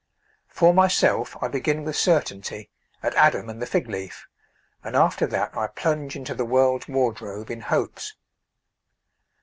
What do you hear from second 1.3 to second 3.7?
I begin with certainty at Adam and the